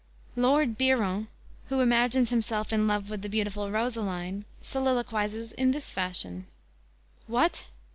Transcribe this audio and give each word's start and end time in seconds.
"_Lord 0.41 0.79
Biron, 0.79 1.27
who 1.69 1.79
imagines 1.79 2.31
himself 2.31 2.73
in 2.73 2.87
love 2.87 3.11
with 3.11 3.21
the 3.21 3.29
beautiful 3.29 3.69
Rosaline, 3.69 4.45
soliloquizes 4.59 5.51
in 5.51 5.69
this 5.69 5.91
fashion: 5.91 6.47
_"What? 7.29 7.67